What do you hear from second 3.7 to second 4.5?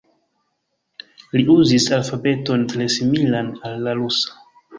al la rusa.